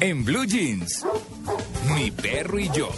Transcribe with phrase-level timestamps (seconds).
[0.00, 1.04] En Blue Jeans,
[1.94, 2.88] mi perro y yo.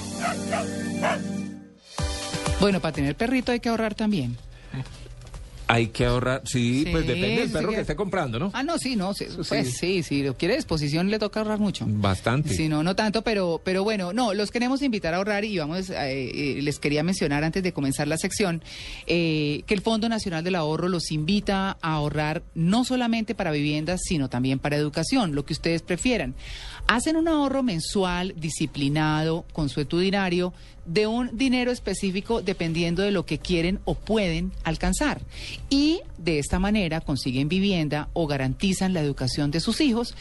[2.60, 4.36] Bueno, para tener perrito hay que ahorrar también.
[5.68, 8.50] Hay que ahorrar, sí, Sí, pues depende del sí perro que- que esté comprando, ¿no?
[8.52, 11.84] Ah, no, sí, no, sí, pues sí, si lo quiere exposición le toca ahorrar mucho.
[11.88, 12.54] Bastante.
[12.54, 15.88] Sí, no, no tanto, pero, pero bueno, no, los queremos invitar a ahorrar y vamos,
[15.90, 18.62] eh, eh, les quería mencionar antes de comenzar la sección
[19.06, 24.00] eh, que el Fondo Nacional del Ahorro los invita a ahorrar no solamente para viviendas,
[24.04, 26.34] sino también para educación, lo que ustedes prefieran.
[26.88, 30.52] Hacen un ahorro mensual, disciplinado, consuetudinario,
[30.84, 35.20] de un dinero específico dependiendo de lo que quieren o pueden alcanzar.
[35.70, 40.14] Y de esta manera consiguen vivienda o garantizan la educación de sus hijos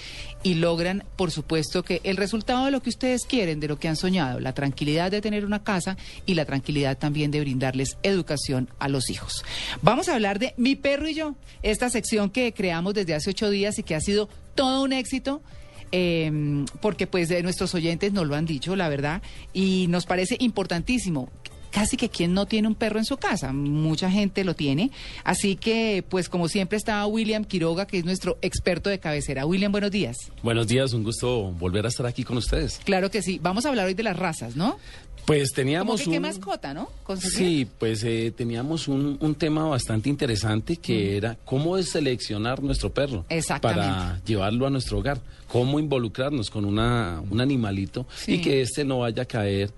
[0.43, 3.87] y logran, por supuesto, que el resultado de lo que ustedes quieren, de lo que
[3.87, 8.70] han soñado, la tranquilidad de tener una casa y la tranquilidad también de brindarles educación
[8.79, 9.43] a los hijos.
[9.81, 13.49] Vamos a hablar de Mi Perro y yo, esta sección que creamos desde hace ocho
[13.49, 15.41] días y que ha sido todo un éxito
[15.91, 19.21] eh, porque pues de nuestros oyentes nos lo han dicho, la verdad,
[19.53, 21.29] y nos parece importantísimo.
[21.71, 24.91] Casi que quien no tiene un perro en su casa, mucha gente lo tiene.
[25.23, 29.45] Así que, pues como siempre está William Quiroga, que es nuestro experto de cabecera.
[29.45, 30.17] William, buenos días.
[30.43, 32.81] Buenos días, un gusto volver a estar aquí con ustedes.
[32.83, 33.39] Claro que sí.
[33.41, 34.79] Vamos a hablar hoy de las razas, ¿no?
[35.25, 36.21] Pues Como teníamos que qué un...
[36.23, 36.89] mascota, ¿no?
[37.19, 43.25] Sí, pues eh, teníamos un, un tema bastante interesante que era cómo seleccionar nuestro perro
[43.61, 48.33] para llevarlo a nuestro hogar, cómo involucrarnos con una, un animalito Sí.
[48.35, 49.71] y que éste no vaya a caer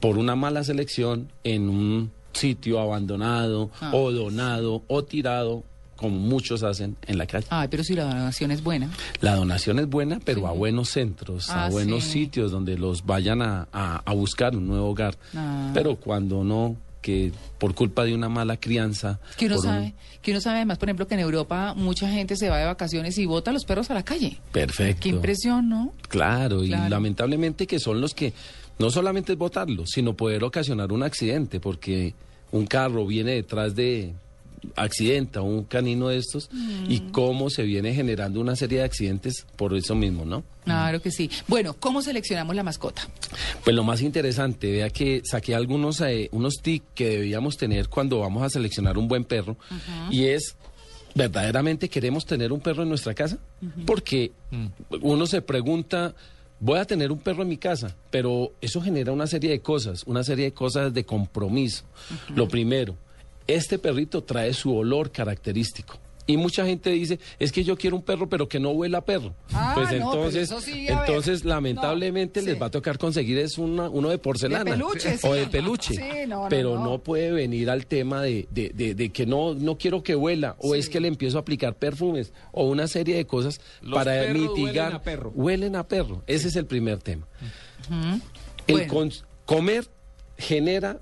[0.00, 3.90] por una mala selección en un sitio abandonado Ah.
[3.92, 5.64] o donado o tirado
[5.98, 7.46] como muchos hacen en la calle.
[7.50, 8.88] Ay, pero si la donación es buena.
[9.20, 10.46] La donación es buena, pero Sí.
[10.46, 12.12] a buenos centros, Ah, a buenos sí.
[12.24, 15.16] sitios donde los vayan a, a- a buscar un nuevo hogar.
[15.34, 15.70] Ah.
[15.74, 19.18] Pero cuando no, que por culpa de una mala crianza...
[19.36, 22.10] Que uno por un- sabe, que uno sabe además, por ejemplo, que en Europa mucha
[22.10, 24.38] gente se va de vacaciones y bota a los perros a la calle.
[24.52, 25.00] Perfecto.
[25.02, 25.92] Qué impresión, ¿no?
[26.08, 28.32] Claro, y lamentablemente que son los que
[28.78, 32.14] no solamente es botarlos, sino poder ocasionar un accidente, porque
[32.52, 34.12] un carro viene detrás de
[34.76, 36.50] accidenta un canino de estos
[36.88, 37.10] y Mm.
[37.10, 40.44] cómo se viene generando una serie de accidentes por eso mismo, ¿no?
[40.64, 41.30] Claro que sí.
[41.46, 43.08] Bueno, ¿cómo seleccionamos la mascota?
[43.64, 48.18] Pues lo más interesante, vea que saqué algunos eh, unos tips que debíamos tener cuando
[48.20, 49.56] vamos a seleccionar un buen perro
[50.10, 50.56] y es
[51.14, 53.38] verdaderamente queremos tener un perro en nuestra casa
[53.86, 54.32] porque
[55.00, 56.14] uno se pregunta
[56.60, 60.02] voy a tener un perro en mi casa, pero eso genera una serie de cosas,
[60.06, 61.84] una serie de cosas de compromiso.
[62.34, 62.96] Lo primero,
[63.48, 65.98] este perrito trae su olor característico.
[66.30, 69.00] Y mucha gente dice, es que yo quiero un perro, pero que no huela a
[69.06, 69.34] perro.
[69.50, 73.56] Ah, pues no, pero entonces, sí, entonces lamentablemente No, les va a tocar conseguir es
[73.56, 74.62] una- uno de porcelana.
[74.64, 75.40] De peluche, O sí.
[75.40, 75.94] de peluche.
[75.94, 76.84] Sí, no, no, pero no.
[76.84, 76.98] no.
[76.98, 80.74] puede venir al tema de, de- de- de que no, no quiero que huela, o
[80.74, 84.90] es que le empiezo a aplicar perfumes, o una serie de cosas Los para mitigar.
[84.90, 85.32] huelen a perro.
[85.34, 86.22] Huelen a perro.
[86.26, 87.26] Ese es el primer tema.
[88.66, 89.10] El Bueno.
[89.46, 89.86] comer
[90.36, 91.00] genera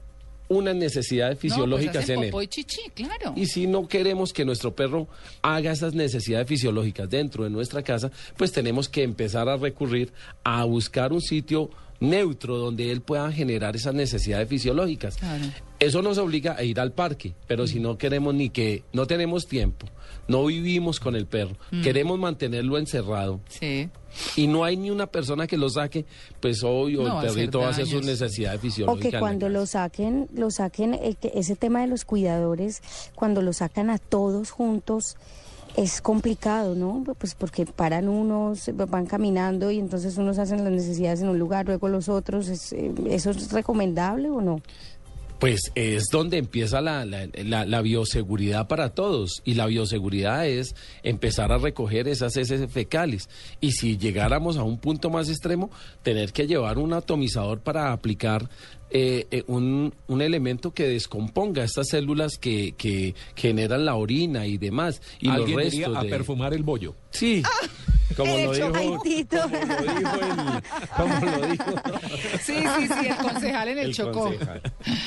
[0.48, 2.42] unas necesidades fisiológicas no, pues hacen en él.
[2.42, 3.32] y chichi, claro.
[3.36, 5.08] Y si no queremos que nuestro perro
[5.42, 10.12] haga esas necesidades fisiológicas dentro de nuestra casa, pues tenemos que empezar a recurrir
[10.44, 11.70] a buscar un sitio
[12.00, 15.16] neutro donde él pueda generar esas necesidades fisiológicas.
[15.16, 15.44] Claro.
[15.78, 19.46] Eso nos obliga a ir al parque, pero si no queremos ni que, no tenemos
[19.46, 19.86] tiempo,
[20.28, 21.82] no vivimos con el perro, Mm.
[21.82, 23.88] queremos mantenerlo encerrado Sí.
[24.36, 26.06] y no hay ni una persona que lo saque,
[26.40, 29.02] pues obvio No, el perrito va a hacer sus necesidades O fisiológicas.
[29.02, 32.82] que en la cuando lo saquen, lo saquen, el que- ese tema de los cuidadores,
[33.14, 35.16] cuando lo sacan a todos juntos,
[35.76, 37.04] es complicado, ¿no?
[37.18, 41.66] Pues porque paran unos, van caminando y entonces unos hacen las necesidades en un lugar,
[41.66, 42.48] luego los otros.
[42.72, 44.60] eh, ¿Eso es recomendable o no?
[45.38, 49.42] Pues es donde empieza la, la- la- la bioseguridad para todos.
[49.44, 53.28] Y la bioseguridad es empezar a recoger esas heces fecales.
[53.60, 55.70] Y si llegáramos a un punto más extremo,
[56.02, 58.48] tener que llevar un atomizador para aplicar
[58.90, 64.56] eh, eh, un, un elemento que descomponga estas células que, que generan la orina y
[64.56, 65.02] demás.
[65.20, 66.08] Y los Alguien diría restos a de...
[66.10, 66.94] perfumar el bollo.
[67.10, 67.42] Sí,
[68.16, 70.62] como lo dijo, como lo dijo el-
[70.96, 71.64] como lo dijo
[72.42, 74.20] Sí, sí, sí, el concejal en el, el Chocó.
[74.24, 74.62] concejal.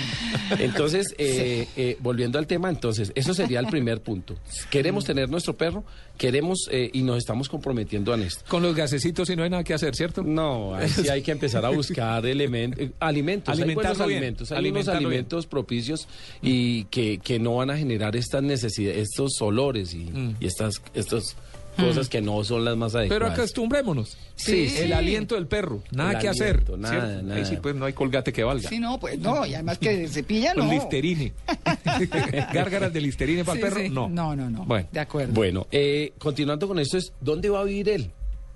[0.60, 4.36] Entonces, eh, eh, volviendo al tema, entonces, eso sería el primer punto.
[4.70, 5.84] Queremos tener nuestro perro,
[6.18, 8.44] queremos eh, y nos estamos comprometiendo en esto.
[8.48, 10.24] Con los gasecitos y no hay nada que hacer, ¿cierto?
[10.24, 14.70] No, sí hay que empezar a buscar elementos, alimentos, hay buenos Alimentarlo bien, alimentos, hay
[14.70, 14.98] unos bien.
[14.98, 16.08] alimentos propicios
[16.42, 20.36] y que, que no van a generar estas necesidades, estos olores y, Mm.
[20.40, 21.36] y estas, estas
[21.78, 23.38] cosas que no son las más Pero adecuadas.
[23.40, 24.18] acostumbrémonos.
[24.36, 24.92] Sí, El sí.
[24.94, 25.82] aliento del perro.
[25.92, 26.80] Nada El que aliento, hacer.
[26.80, 27.22] nada, ¿cierto?
[27.24, 27.36] nada.
[27.40, 28.68] Ahí sí, pues no hay colgate que valga.
[28.70, 30.70] Sí, no, pues no, y además que se pilla, no.
[30.70, 31.34] Listerine.
[32.54, 33.90] Gárgaras de listerine para Sí, el perro, sí.
[33.90, 34.10] no.
[34.10, 34.66] No, no, no.
[34.66, 34.88] Bueno.
[34.92, 35.34] De acuerdo.
[35.34, 38.12] Bueno, eh, continuando con esto es, ¿dónde va a vivir él?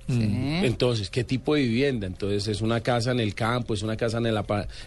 [0.07, 0.19] Sí.
[0.63, 2.07] Entonces, ¿qué tipo de vivienda?
[2.07, 3.73] Entonces, ¿es una casa en el campo?
[3.73, 4.37] ¿Es una casa en el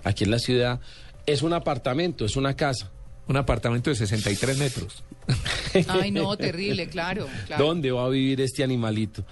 [0.04, 0.78] aquí en la ciudad?
[1.24, 2.24] ¿Es un apartamento?
[2.26, 2.90] ¿Es una casa?
[3.28, 5.02] Un apartamento de 63 metros.
[5.88, 7.26] Ay, no, terrible, claro.
[7.46, 7.64] claro.
[7.64, 9.24] ¿Dónde va a vivir este animalito?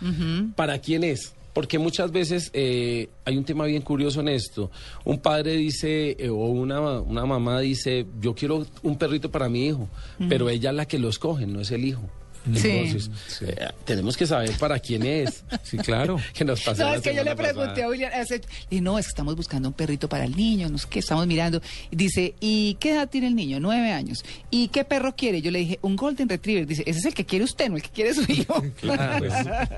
[0.56, 1.34] ¿Para quién es?
[1.52, 4.72] Porque muchas veces eh, hay un tema bien curioso en esto.
[5.04, 9.66] Un padre dice, eh, o una, una mamá dice, yo quiero un perrito para mi
[9.66, 9.88] hijo,
[10.28, 12.10] pero ella es la que lo escoge, no es el hijo.
[12.54, 12.68] Sí.
[12.68, 13.10] Entonces,
[13.42, 15.44] eh, tenemos que saber para quién es.
[15.62, 16.18] Sí, claro.
[16.34, 17.86] que nos No, la es que yo le pregunté pasada.
[17.86, 20.76] a William, hace- y no, es que estamos buscando un perrito para el niño, no
[20.78, 21.62] sé qué, estamos mirando.
[21.90, 23.60] Y Dice, ¿y qué edad tiene el niño?
[23.60, 24.24] Nueve años.
[24.50, 25.40] ¿Y qué perro quiere?
[25.40, 26.66] Yo le dije, un Golden Retriever.
[26.66, 28.62] Dice, ese es el que quiere usted, no el que quiere su hijo.
[28.80, 29.68] Claro, pues, claro,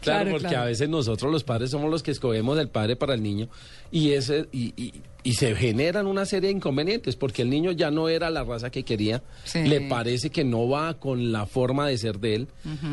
[0.00, 0.62] Claro, porque claro.
[0.62, 3.48] a veces nosotros los padres somos los que escogemos el padre para el niño
[3.90, 7.90] y ese y, y- y se generan una serie de inconvenientes porque el niño ya
[7.90, 9.62] no era la raza que quería, Sí.
[9.62, 12.48] le parece que no va con la forma de ser de él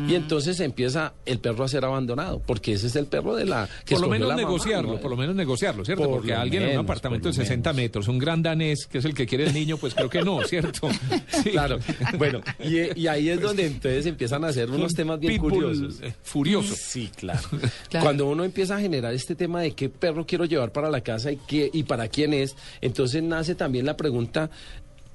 [0.08, 3.68] y entonces empieza el perro a ser abandonado porque ese es el perro de la
[3.84, 5.00] que Por lo menos la mamá, negociarlo, ¿no?
[5.00, 6.04] por lo menos negociarlo, ¿cierto?
[6.04, 7.82] Por Porque alguien en un apartamento de lo 60 menos.
[7.84, 10.42] metros, un gran danés, que es el que quiere el niño, pues creo que no,
[10.44, 10.88] ¿cierto?
[11.42, 11.50] Sí.
[11.50, 11.78] Claro,
[12.18, 16.00] bueno, y, y ahí es donde entonces empiezan a hacer unos Un temas bien curiosos.
[16.02, 16.74] eh, furioso.
[16.76, 17.40] Sí, claro.
[17.88, 18.04] Claro.
[18.04, 21.32] Cuando uno empieza a generar este tema de qué perro quiero llevar para la casa
[21.32, 24.50] y, qué, y para quién es, entonces nace también la pregunta,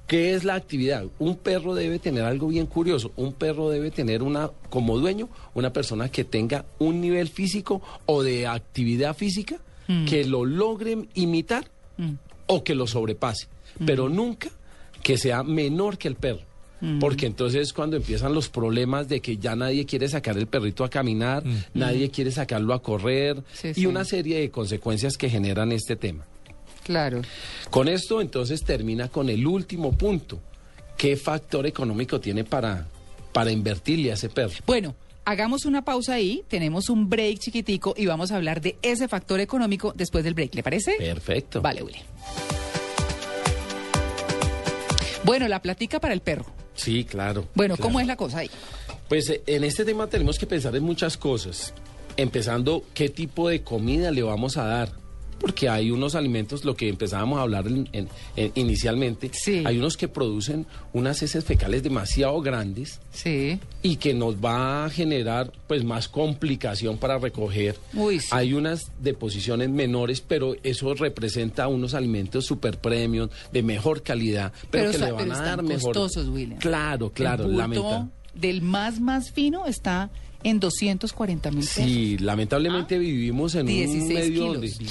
[0.08, 1.04] ¿qué es la actividad?
[1.20, 3.12] Un perro debe tener algo bien curioso.
[3.16, 8.22] Un perro debe tener una, como dueño, una persona que tenga un nivel físico o
[8.24, 9.58] de actividad física
[10.08, 11.70] que lo logre imitar
[12.48, 13.46] o que lo sobrepase,
[13.86, 14.50] pero nunca
[15.04, 16.40] que sea menor que el perro.
[17.00, 20.84] Porque entonces es cuando empiezan los problemas de que ya nadie quiere sacar el perrito
[20.84, 21.42] a caminar,
[21.72, 23.86] nadie quiere sacarlo a correr Sí, y sí.
[23.86, 26.26] una serie de consecuencias que generan este tema.
[26.86, 27.20] Claro.
[27.68, 30.38] Con esto entonces termina con el último punto.
[30.96, 32.86] ¿Qué factor económico tiene para,
[33.32, 34.54] para invertirle a ese perro?
[34.64, 34.94] Bueno,
[35.24, 39.40] hagamos una pausa ahí, tenemos un break chiquitico y vamos a hablar de ese factor
[39.40, 40.94] económico después del break, ¿le parece?
[40.96, 41.60] Perfecto.
[41.60, 42.04] Vale, William.
[45.24, 46.46] Bueno, la platica para el perro.
[46.76, 47.48] Sí, claro.
[47.56, 47.88] Bueno, claro.
[47.88, 48.50] ¿cómo es la cosa ahí?
[49.08, 51.74] Pues eh, en este tema tenemos que pensar en muchas cosas.
[52.16, 55.05] Empezando, ¿qué tipo de comida le vamos a dar?
[55.38, 59.62] Porque hay unos alimentos, lo que empezábamos a hablar en- en- en- inicialmente, Sí.
[59.64, 63.60] hay unos que producen unas heces fecales demasiado grandes Sí.
[63.82, 67.76] y que nos va a generar pues más complicación para recoger.
[67.94, 68.28] Uy, sí.
[68.30, 74.84] Hay unas deposiciones menores, pero eso representa unos alimentos super premium, de mejor calidad, pero,
[74.84, 75.94] Pero que le van pero a están dar mejor.
[75.94, 76.58] costosos, William.
[76.58, 80.10] Claro, claro, El bulto del más más fino está
[80.48, 81.84] en 240 mil pesos.
[81.84, 84.78] Sí, lamentablemente vivimos en un 16 medio kilos.
[84.78, 84.90] donde,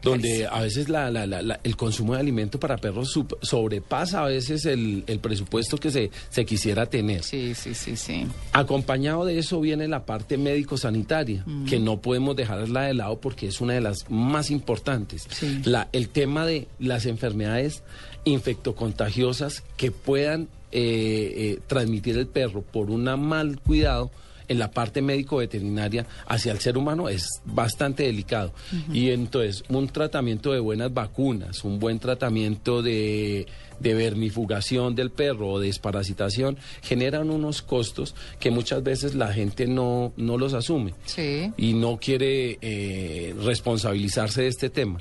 [0.00, 4.22] donde a veces la- la- la- la- el consumo de alimento para perros sup- sobrepasa
[4.22, 7.24] a veces el, el presupuesto que se, se quisiera tener.
[7.24, 8.26] Sí, sí, sí, sí.
[8.52, 11.64] Acompañado de eso viene la parte médico-sanitaria, Mm.
[11.64, 15.26] que no podemos dejarla de lado porque es una de las más importantes.
[15.30, 15.60] Sí.
[15.64, 17.82] La- el tema de las enfermedades
[18.24, 24.10] infectocontagiosas que puedan eh, eh, transmitir el perro por un mal cuidado
[24.48, 28.52] en la parte médico-veterinaria hacia el ser humano es bastante delicado.
[28.92, 33.46] Y entonces, un tratamiento de buenas vacunas, un buen tratamiento de,
[33.80, 39.66] de vermifugación del perro o de desparasitación, generan unos costos que muchas veces la gente
[39.66, 41.52] no, no los asume Sí.
[41.56, 45.00] y no quiere eh, responsabilizarse de este tema.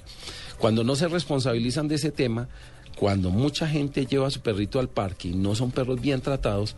[0.57, 2.49] Cuando no se responsabilizan de ese tema,
[2.95, 6.75] cuando mucha gente lleva a su perrito al parque y no son perros bien tratados,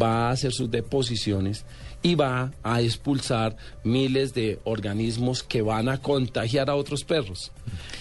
[0.00, 1.66] va a hacer sus deposiciones
[2.02, 7.50] y va a expulsar miles de organismos que van a contagiar a otros perros.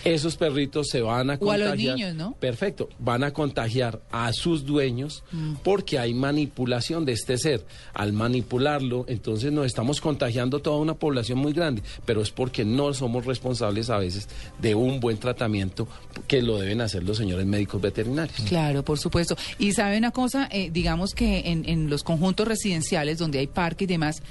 [0.04, 1.96] Esos perritos se van a O a los contagiar.
[1.98, 2.34] niños, ¿no?
[2.40, 5.24] Perfecto, van a contagiar a sus dueños
[5.64, 7.66] porque hay manipulación de este ser.
[7.94, 12.94] Al manipularlo, entonces nos estamos contagiando toda una población muy grande, pero es porque no
[12.94, 14.30] somos responsables a veces
[14.62, 15.88] de un buen tratamiento
[16.28, 18.40] que lo deben hacer los señores médicos veterinarios.
[18.48, 19.36] Claro, por supuesto.
[19.58, 23.87] Y sabe una cosa, Eh, digamos que en, en los conjuntos residenciales donde hay parque
[23.88, 24.22] y demás,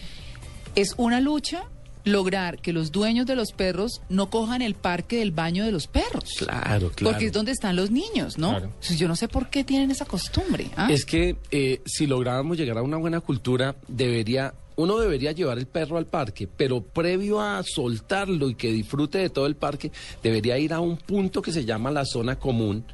[0.75, 1.65] es una lucha
[2.07, 5.89] lograr que los dueños de los perros no cojan el parque del baño de los
[5.89, 6.31] perros.
[6.39, 7.13] Claro, claro.
[7.13, 8.51] Porque es donde están los niños, ¿no?
[8.51, 8.73] Claro.
[8.97, 10.71] Yo no sé por qué tienen esa costumbre.
[10.77, 10.89] ¿ah?
[10.91, 15.67] Es que eh, si lográramos llegar a una buena cultura, debería, uno debería llevar el
[15.67, 19.91] perro al parque, pero previo a soltarlo y que disfrute de todo el parque,
[20.23, 22.85] debería ir a un punto que se llama la zona común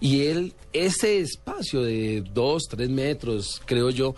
[0.00, 4.14] y él, ese espacio de dos, tres metros, creo yo,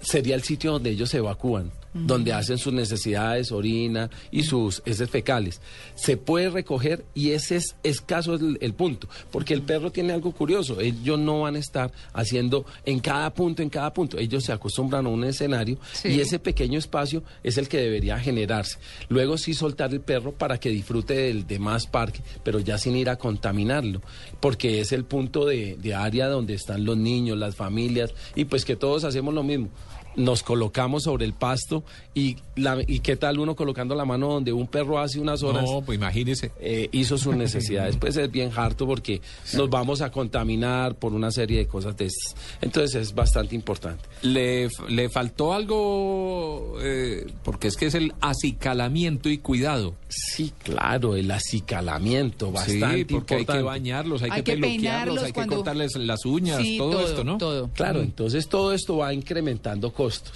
[0.00, 1.70] sería el sitio donde ellos se evacúan.
[2.04, 5.60] Donde hacen sus necesidades, orina y sus heces fecales.
[5.94, 10.32] Se puede recoger y ese es escaso el, el punto, porque el perro tiene algo
[10.32, 14.52] curioso, ellos no van a estar haciendo en cada punto, en cada punto, ellos se
[14.52, 16.08] acostumbran a un escenario Sí.
[16.08, 18.78] y ese pequeño espacio es el que debería generarse.
[19.08, 23.08] Luego sí soltar el perro para que disfrute del demás parque, pero ya sin ir
[23.08, 24.02] a contaminarlo,
[24.40, 28.64] porque es el punto de, de área donde están los niños, las familias, y pues
[28.64, 29.68] que todos hacemos lo mismo.
[30.16, 34.52] Nos colocamos sobre el pasto y, la, y qué tal uno colocando la mano donde
[34.52, 36.52] un perro hace unas horas No, pues imagínese.
[36.58, 37.96] eh, hizo sus necesidades.
[38.00, 39.20] Pues es bien harto porque
[39.54, 42.34] nos vamos a contaminar por una serie de cosas de esas.
[42.60, 44.04] Entonces es bastante importante.
[44.22, 49.94] Le, le faltó algo, eh, porque es que es el acicalamiento y cuidado.
[50.08, 53.52] Sí, claro, el acicalamiento, bastante sí, porque hay importante.
[53.58, 56.78] que bañarlos, hay, Hay que, que peluquearlos, peinarlos hay cuando- que cortarles las uñas, Sí,
[56.78, 57.38] todo, esto, ¿no?
[57.38, 57.68] Todo.
[57.74, 60.32] Claro, entonces todo esto va incrementando costos.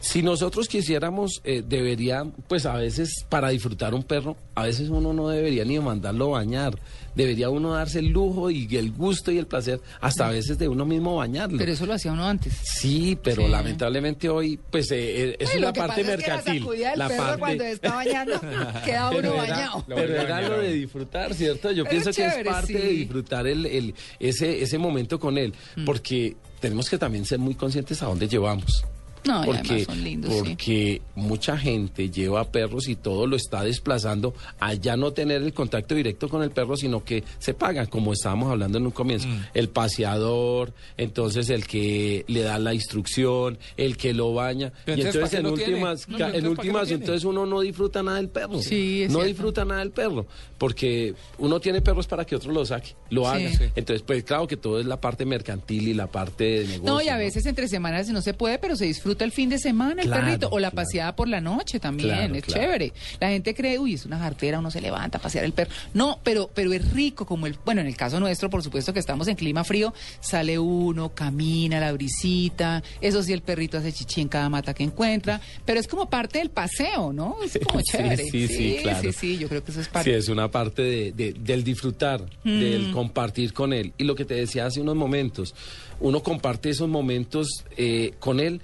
[0.00, 5.12] Si nosotros quisiéramos, eh, debería, pues a veces para disfrutar un perro, a veces uno
[5.12, 6.78] no debería ni mandarlo bañar.
[7.14, 10.68] Debería uno darse el lujo y el gusto y el placer, hasta a veces de
[10.68, 11.56] uno mismo bañarlo.
[11.56, 12.52] Pero eso lo hacía uno antes.
[12.62, 13.48] Sí, pero Sí.
[13.48, 16.66] lamentablemente hoy, pues eh, eh, eso Ay, es la parte pasa es que la mercantil.
[16.96, 18.40] la perro parte- cuando está bañando,
[18.84, 19.84] queda uno pero era, bañado.
[19.88, 21.70] Pero era lo de disfrutar, ¿cierto?
[21.72, 22.86] Yo Pero pienso que es parte de sí.
[22.94, 22.98] Mm.
[22.98, 25.54] disfrutar el, el- ese, ese momento con él,
[25.86, 28.84] porque tenemos que también ser muy conscientes a dónde llevamos.
[29.26, 30.38] No, porque, son lindos, sí.
[30.40, 35.52] porque mucha gente lleva perros y todo lo está desplazando a ya no tener el
[35.52, 39.26] contacto directo con el perro, sino que se paga, como estábamos hablando en un comienzo.
[39.28, 39.40] Mm.
[39.54, 44.72] El paseador, entonces el que le da la instrucción, el que lo baña.
[44.84, 46.90] Pero y entonces, entonces ¿para en últimas, No, ca- entonces, en ¿para qué lo últimas
[46.90, 48.60] entonces uno no disfruta nada del perro.
[48.62, 49.28] Sí, es no cierto.
[49.28, 50.26] disfruta nada del perro,
[50.58, 53.26] porque uno tiene perros para que otro lo saque, lo Sí.
[53.28, 53.50] haga.
[53.50, 53.64] Sí.
[53.74, 56.84] Entonces, pues claro que todo es la parte mercantil y la parte de negocio.
[56.94, 59.58] No, y a veces entre semanas no se puede, pero se disfruta el fin de
[59.58, 60.48] semana el Claro, perrito.
[60.50, 60.84] O la claro.
[60.84, 62.92] paseada por la noche también, Claro, es chévere.
[63.20, 65.70] La gente cree, uy, es una jartera, uno se levanta a pasear el perro.
[65.94, 69.00] No, pero, pero es rico como el, bueno, en el caso nuestro, por supuesto que
[69.00, 74.20] estamos en clima frío, sale uno, camina la brisita, eso sí, el perrito hace chichi
[74.20, 77.36] en cada mata que encuentra, pero es como parte del paseo, ¿no?
[77.44, 78.24] Es como Sí, chévere.
[78.24, 79.00] sí, sí, claro.
[79.00, 80.16] Sí, sí, yo creo que eso es Sí, parte.
[80.16, 82.58] es una parte de, de- del disfrutar, Mm.
[82.60, 83.92] del compartir con él.
[83.98, 85.54] Y lo que te decía hace unos momentos,
[86.00, 88.60] uno comparte esos momentos eh, con él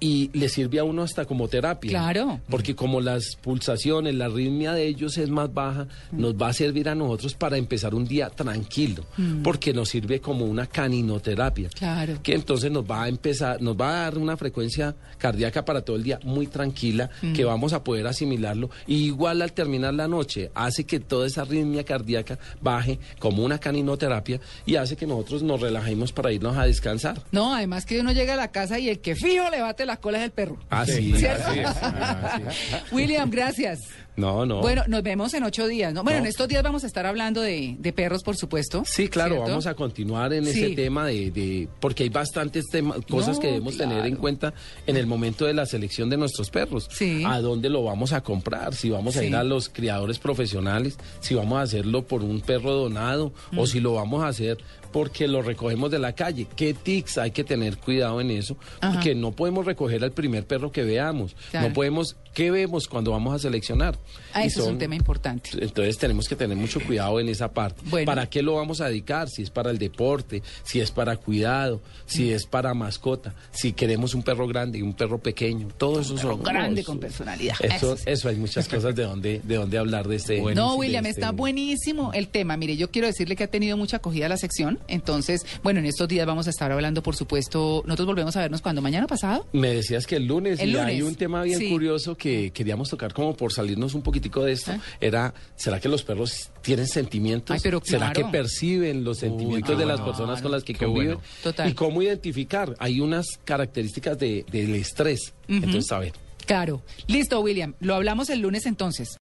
[0.00, 1.90] y le sirve a uno hasta como terapia.
[1.90, 2.40] Claro.
[2.48, 6.88] Porque como las pulsaciones, la arritmia de ellos es más baja, nos va a servir
[6.88, 9.04] a nosotros para empezar un día tranquilo,
[9.42, 11.68] porque nos sirve como una caninoterapia.
[11.70, 12.18] Claro.
[12.22, 15.96] Que entonces nos va a empezar, nos va a dar una frecuencia cardíaca para todo
[15.96, 18.70] el día muy tranquila, que vamos a poder asimilarlo.
[18.86, 23.58] Y igual al terminar la noche, hace que toda esa arritmia cardíaca baje como una
[23.58, 27.22] caninoterapia y hace que nosotros nos relajemos para irnos a descansar.
[27.32, 30.20] No, además que uno llega a la casa y el que fijo le las colas
[30.20, 30.58] es el perro.
[30.70, 31.44] Así, ¿Cierto?
[31.48, 32.82] Así es, así es.
[32.92, 33.80] William, gracias.
[34.16, 34.60] No, no.
[34.60, 36.04] Bueno, nos vemos en ocho días, ¿no?
[36.04, 36.24] Bueno, No.
[36.26, 38.84] en estos días vamos a estar hablando de, de perros, por supuesto.
[38.86, 39.50] Sí, claro, ¿cierto?
[39.50, 40.62] vamos a continuar en Sí.
[40.62, 44.54] ese tema de, de- porque hay bastantes temas, cosas No, que debemos tener en cuenta
[44.86, 46.88] en el momento de la selección de nuestros perros.
[46.92, 47.24] Sí.
[47.26, 49.26] A dónde lo vamos a comprar, si vamos a Sí.
[49.26, 53.58] ir a los criadores profesionales, si vamos a hacerlo por un perro donado Mm.
[53.58, 54.58] o si lo vamos a hacer
[54.94, 56.46] porque lo recogemos de la calle.
[56.54, 58.56] ¿Qué tics hay que tener cuidado en eso?
[58.80, 58.92] Ajá.
[58.94, 61.34] Porque no podemos recoger al primer perro que veamos.
[61.50, 61.68] Claro.
[61.68, 63.98] No podemos, ¿qué vemos cuando vamos a seleccionar?
[64.32, 65.50] Ah, eso es un tema importante.
[65.60, 67.82] entonces tenemos que tener mucho cuidado en esa parte.
[67.86, 68.06] Bueno.
[68.06, 69.28] ¿Para qué lo vamos a dedicar?
[69.28, 72.34] Si es para el deporte, si es para cuidado, si Mm.
[72.34, 76.40] es para mascota, si queremos un perro grande y un perro pequeño, todo eso son
[76.40, 77.56] grande no, con personalidad.
[77.60, 78.02] Eso, Eso sí.
[78.06, 80.40] eso hay muchas cosas de donde, de donde hablar de este.
[80.40, 82.56] Bueno, No, William, este- está buenísimo el tema.
[82.56, 84.78] Mire, yo quiero decirle que ha tenido mucha acogida la sección.
[84.88, 87.82] Entonces, bueno, en estos días vamos a estar hablando, por supuesto.
[87.86, 89.46] Nosotros volvemos a vernos cuando mañana pasado.
[89.52, 91.70] Me decías que el lunes, El y hay lunes, un tema bien sí.
[91.70, 94.80] curioso que queríamos tocar como por salirnos un poquitico de esto, ¿Eh?
[95.00, 97.54] era, ¿será que los perros tienen sentimientos?
[97.54, 98.30] Ay, pero ¿Será claro.
[98.30, 101.14] que perciben los sentimientos de las personas con las que conviven?
[101.16, 101.20] bueno.
[101.42, 101.68] Total.
[101.68, 102.74] ¿Y cómo identificar?
[102.78, 105.32] Hay unas características de, del estrés.
[105.48, 106.12] Entonces, a ver.
[106.46, 106.82] Claro.
[107.06, 107.74] Listo, William.
[107.80, 109.16] Lo hablamos el lunes entonces.